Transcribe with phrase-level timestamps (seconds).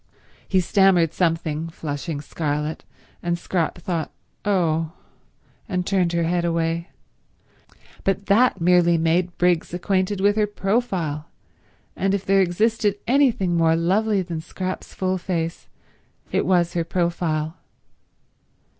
[0.47, 2.83] He stammered something, flushing scarlet,
[3.21, 4.09] and Scrap thought,
[4.43, 4.93] "Oh,"
[5.69, 6.89] and turned her head away;
[8.03, 11.27] but that merely made Briggs acquainted with her profile,
[11.95, 15.67] and if there existed anything more lovely than Scrap's full face
[16.31, 17.57] it was her profile.